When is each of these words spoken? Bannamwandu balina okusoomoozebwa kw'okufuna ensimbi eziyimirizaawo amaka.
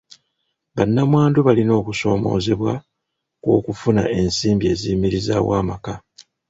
Bannamwandu 0.75 1.39
balina 1.47 1.73
okusoomoozebwa 1.81 2.73
kw'okufuna 3.41 4.03
ensimbi 4.19 4.65
eziyimirizaawo 4.73 5.51
amaka. 5.61 5.93